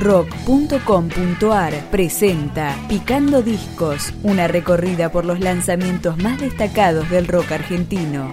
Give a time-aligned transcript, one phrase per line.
[0.00, 8.32] rock.com.ar presenta Picando Discos, una recorrida por los lanzamientos más destacados del rock argentino.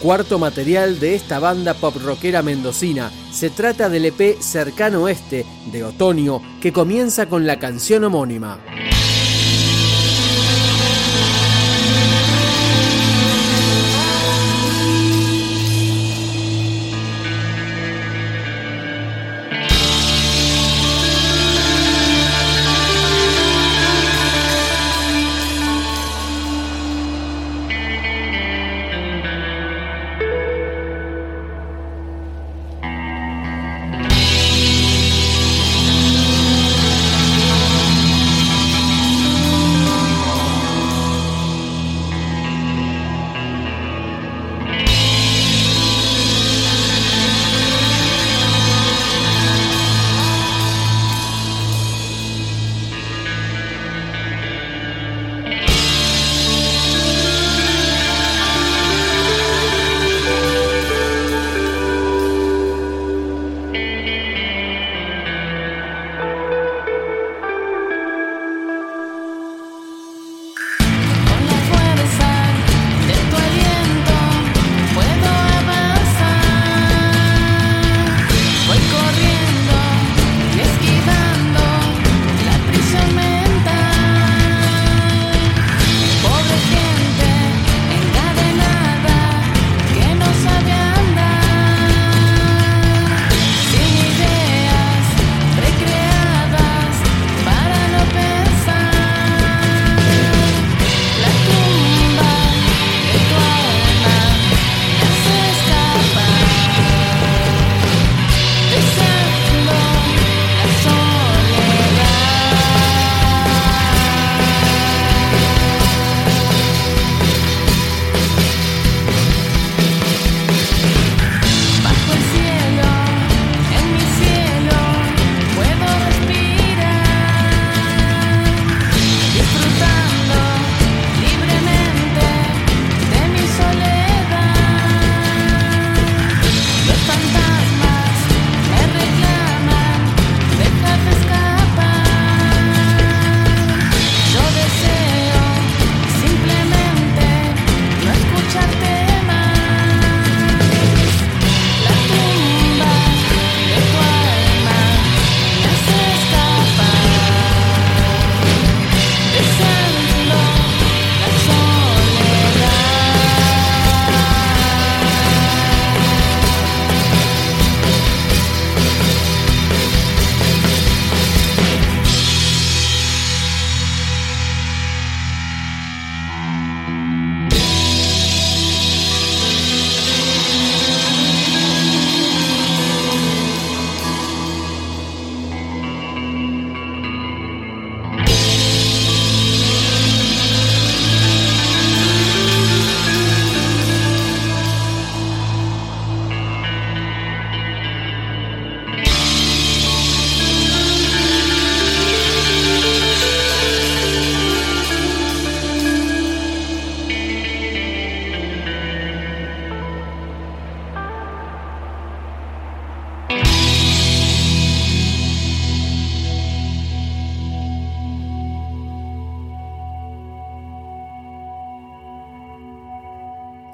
[0.00, 3.10] Cuarto material de esta banda pop rockera mendocina.
[3.30, 8.58] Se trata del EP Cercano Oeste de Otoño que comienza con la canción homónima.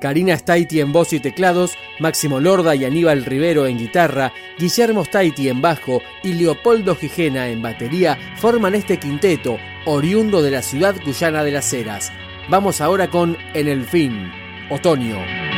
[0.05, 5.49] Karina Staiti en voz y teclados, Máximo Lorda y Aníbal Rivero en guitarra, Guillermo Staiti
[5.49, 9.57] en bajo y Leopoldo Gijena en batería forman este quinteto,
[9.87, 12.13] oriundo de la ciudad cuyana de las Heras.
[12.51, 14.31] Vamos ahora con En el fin,
[14.69, 15.54] Otoño.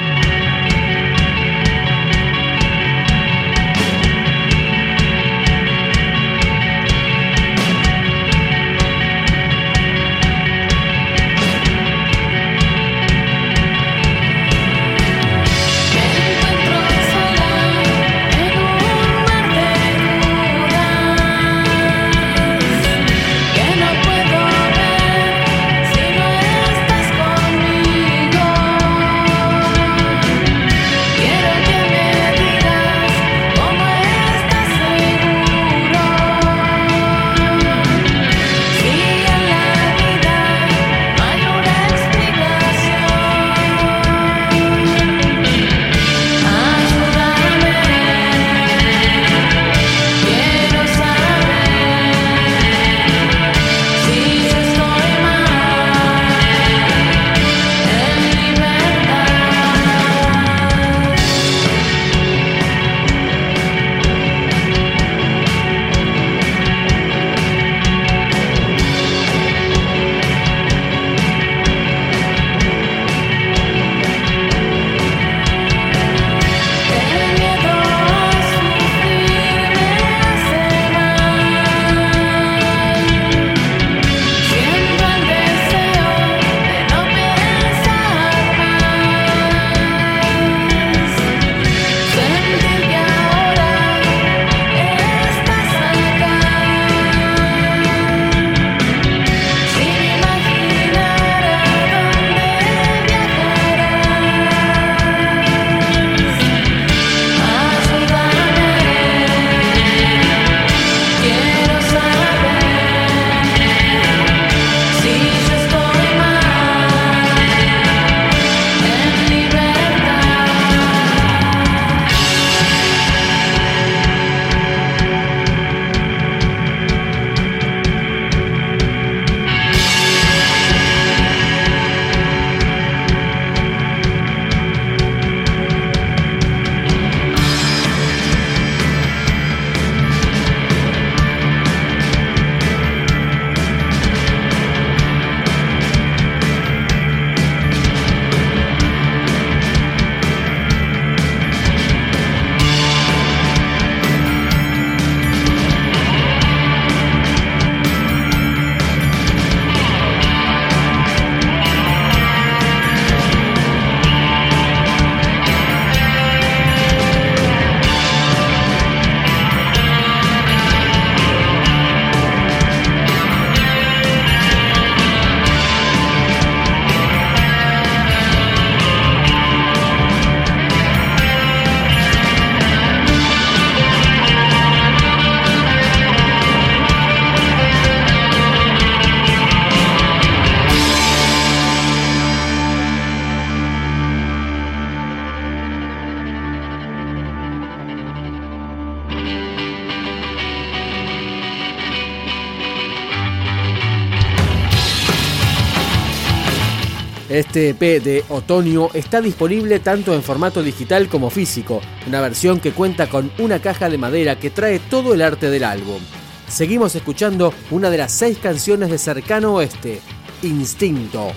[207.36, 212.72] Este EP de Otoño está disponible tanto en formato digital como físico, una versión que
[212.72, 216.00] cuenta con una caja de madera que trae todo el arte del álbum.
[216.48, 220.00] Seguimos escuchando una de las seis canciones de Cercano Oeste,
[220.44, 221.28] Instinto.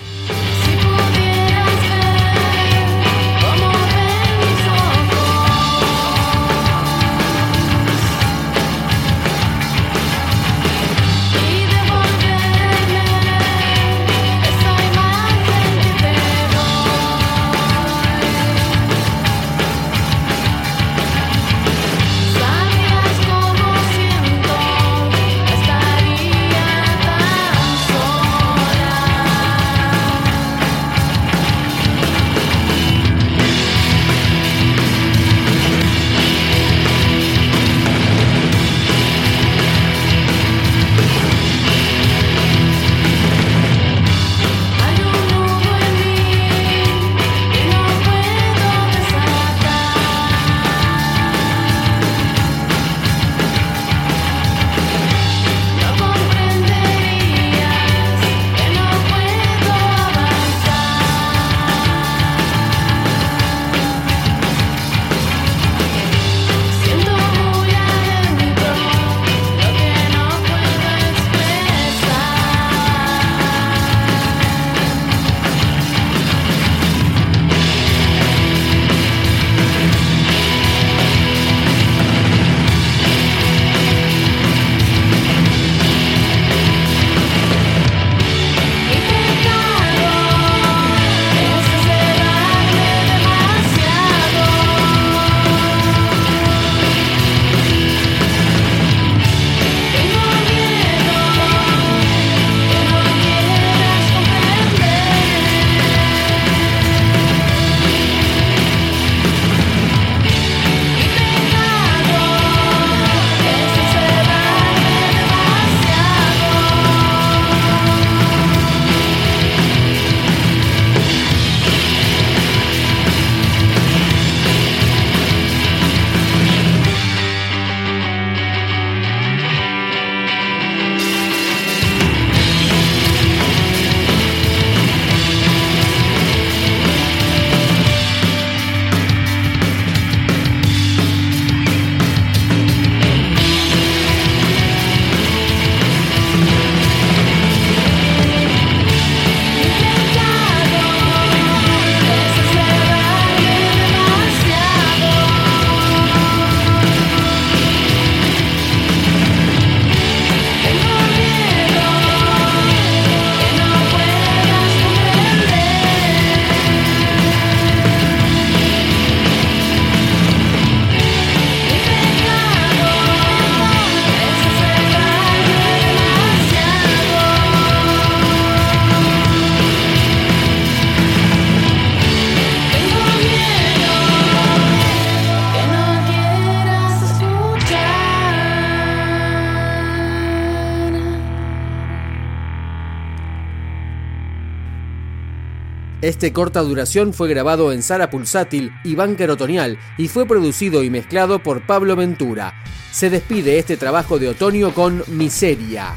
[196.02, 200.88] Este corta duración fue grabado en sala pulsátil y banca Otonial y fue producido y
[200.88, 202.54] mezclado por Pablo Ventura.
[202.90, 205.96] Se despide este trabajo de otoño con Miseria.